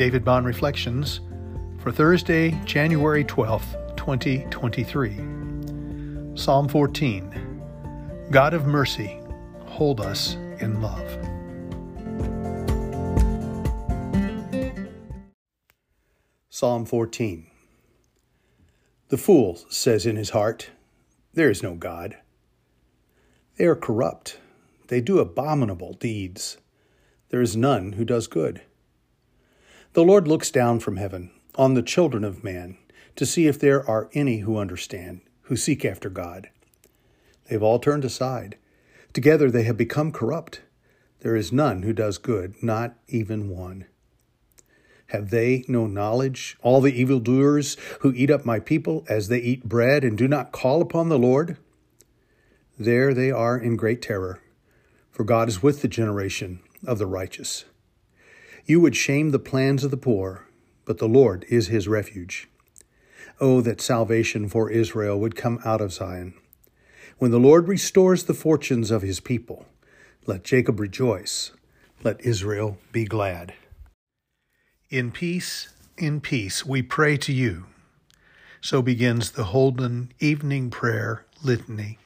[0.00, 1.20] David Bond Reflections
[1.76, 6.34] for Thursday, January 12th, 2023.
[6.34, 7.60] Psalm 14
[8.30, 9.20] God of mercy,
[9.66, 11.06] hold us in love.
[16.48, 17.46] Psalm 14
[19.08, 20.70] The fool says in his heart,
[21.34, 22.16] There is no God.
[23.58, 24.38] They are corrupt,
[24.88, 26.56] they do abominable deeds.
[27.28, 28.62] There is none who does good.
[29.92, 32.78] The Lord looks down from heaven on the children of man
[33.16, 36.48] to see if there are any who understand, who seek after God.
[37.46, 38.56] They have all turned aside.
[39.12, 40.62] Together they have become corrupt.
[41.22, 43.86] There is none who does good, not even one.
[45.08, 49.68] Have they no knowledge, all the evildoers who eat up my people as they eat
[49.68, 51.56] bread and do not call upon the Lord?
[52.78, 54.40] There they are in great terror,
[55.10, 57.64] for God is with the generation of the righteous.
[58.66, 60.46] You would shame the plans of the poor,
[60.84, 62.48] but the Lord is his refuge.
[63.40, 66.34] Oh, that salvation for Israel would come out of Zion.
[67.18, 69.66] When the Lord restores the fortunes of his people,
[70.26, 71.52] let Jacob rejoice,
[72.02, 73.54] let Israel be glad.
[74.90, 77.66] In peace, in peace, we pray to you.
[78.60, 81.98] So begins the Holden Evening Prayer Litany.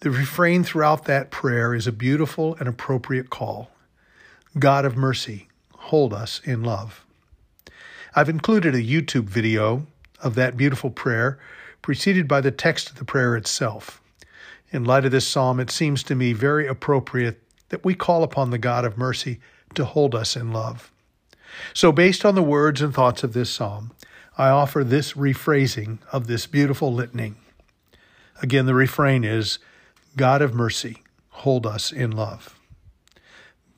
[0.00, 3.70] The refrain throughout that prayer is a beautiful and appropriate call
[4.56, 7.04] God of mercy, hold us in love.
[8.14, 9.86] I've included a YouTube video
[10.22, 11.38] of that beautiful prayer,
[11.82, 14.00] preceded by the text of the prayer itself.
[14.70, 18.50] In light of this psalm, it seems to me very appropriate that we call upon
[18.50, 19.40] the God of mercy
[19.74, 20.90] to hold us in love.
[21.74, 23.92] So, based on the words and thoughts of this psalm,
[24.36, 27.34] I offer this rephrasing of this beautiful litany.
[28.42, 29.58] Again, the refrain is
[30.16, 32.57] God of mercy, hold us in love.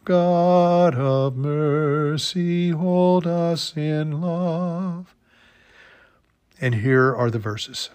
[0.05, 5.15] God of mercy, hold us in love.
[6.61, 7.91] And here are the verses.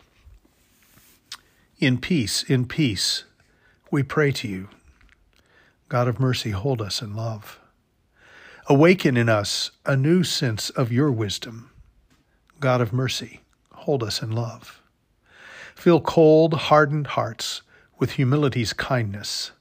[1.80, 3.26] In peace, in peace,
[3.92, 4.70] we pray to you.
[5.90, 7.60] God of mercy, hold us in love.
[8.68, 11.70] Awaken in us a new sense of your wisdom.
[12.60, 14.82] God of mercy, hold us in love.
[15.76, 17.62] Fill cold, hardened hearts
[18.00, 19.52] with humility's kindness.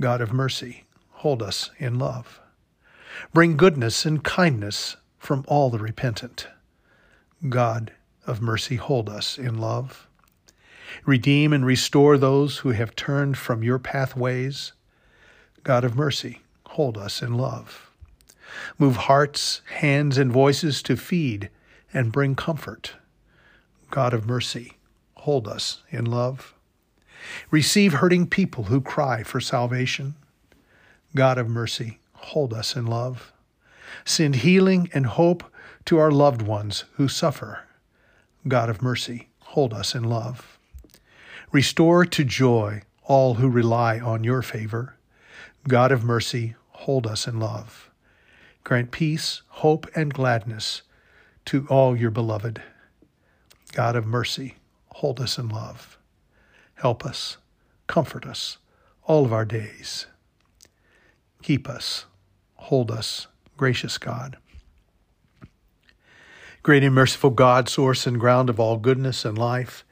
[0.00, 0.85] God of mercy,
[1.16, 2.40] hold us in love.
[3.32, 6.46] Bring goodness and kindness from all the repentant.
[7.48, 7.92] God
[8.26, 10.06] of mercy, hold us in love.
[11.04, 14.72] Redeem and restore those who have turned from your pathways.
[15.62, 17.90] God of mercy, hold us in love.
[18.78, 21.50] Move hearts, hands, and voices to feed
[21.92, 22.94] and bring comfort.
[23.90, 24.74] God of mercy,
[25.14, 26.54] hold us in love.
[27.50, 30.14] Receive hurting people who cry for salvation.
[31.16, 33.32] God of mercy, hold us in love.
[34.04, 35.42] Send healing and hope
[35.86, 37.60] to our loved ones who suffer.
[38.46, 40.58] God of mercy, hold us in love.
[41.52, 44.96] Restore to joy all who rely on your favor.
[45.66, 47.90] God of mercy, hold us in love.
[48.62, 50.82] Grant peace, hope, and gladness
[51.46, 52.60] to all your beloved.
[53.72, 54.56] God of mercy,
[54.88, 55.96] hold us in love.
[56.74, 57.38] Help us,
[57.86, 58.58] comfort us
[59.04, 60.06] all of our days.
[61.42, 62.06] Keep us,
[62.54, 63.26] hold us,
[63.56, 64.36] gracious God.
[66.62, 69.84] Great and merciful God, source and ground of all goodness and life,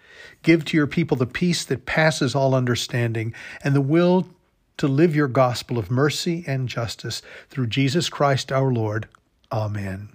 [0.42, 4.28] give to your people the peace that passes all understanding and the will
[4.76, 9.06] to live your gospel of mercy and justice through Jesus Christ our Lord.
[9.52, 10.08] Amen.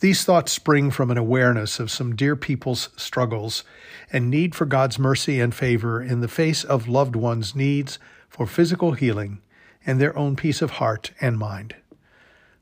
[0.00, 3.64] These thoughts spring from an awareness of some dear people's struggles
[4.12, 8.46] and need for God's mercy and favor in the face of loved ones' needs for
[8.46, 9.40] physical healing
[9.86, 11.74] and their own peace of heart and mind.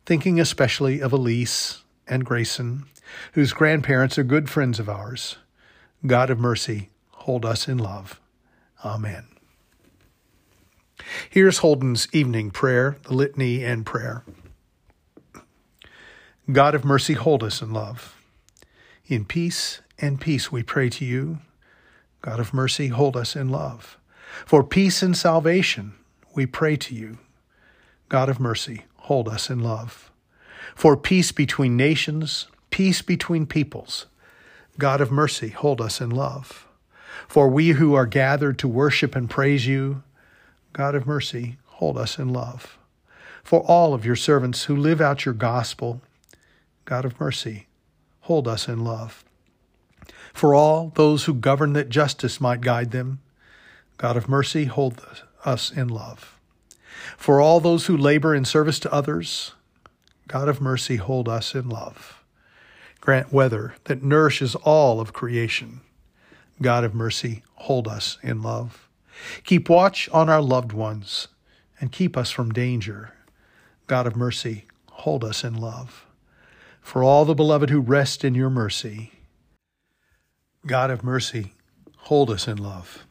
[0.05, 2.85] Thinking especially of Elise and Grayson,
[3.33, 5.37] whose grandparents are good friends of ours.
[6.07, 8.21] God of mercy, hold us in love.
[8.85, 9.27] Amen.
[11.31, 14.25] Here's Holden's evening prayer, the litany and prayer.
[16.51, 18.17] God of mercy, hold us in love.
[19.07, 21.39] In peace and peace we pray to you.
[22.21, 23.99] God of mercy, hold us in love.
[24.47, 25.95] For peace and salvation
[26.35, 27.19] we pray to you.
[28.09, 30.11] God of mercy, hold us in love.
[30.75, 34.07] For peace between nations, peace between peoples.
[34.79, 36.67] God of mercy, hold us in love.
[37.29, 40.03] For we who are gathered to worship and praise you,
[40.73, 42.79] God of mercy, hold us in love.
[43.43, 46.01] For all of your servants who live out your gospel,
[46.85, 47.67] God of mercy,
[48.21, 49.25] hold us in love.
[50.33, 53.21] For all those who govern that justice might guide them,
[53.99, 55.23] God of mercy, hold us
[55.77, 56.39] in love.
[57.17, 59.53] For all those who labor in service to others,
[60.29, 62.23] God of mercy, hold us in love.
[63.01, 65.81] Grant weather that nourishes all of creation.
[66.61, 68.89] God of mercy, hold us in love.
[69.45, 71.29] Keep watch on our loved ones
[71.81, 73.13] and keep us from danger.
[73.89, 76.07] God of mercy, hold us in love.
[76.81, 79.13] For all the beloved who rest in your mercy,
[80.67, 81.55] God of mercy,
[81.97, 83.05] hold us in love.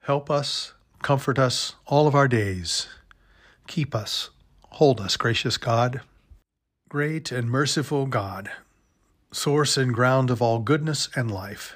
[0.00, 2.88] Help us, comfort us all of our days.
[3.66, 4.30] Keep us,
[4.70, 6.00] hold us, gracious God.
[6.88, 8.50] Great and merciful God,
[9.32, 11.74] source and ground of all goodness and life,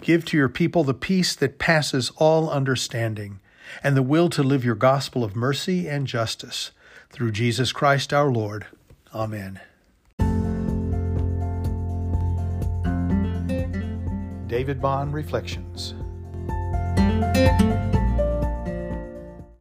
[0.00, 3.40] give to your people the peace that passes all understanding
[3.82, 6.70] and the will to live your gospel of mercy and justice.
[7.10, 8.66] Through Jesus Christ our Lord.
[9.14, 9.60] Amen.
[14.46, 15.94] David Bond Reflections.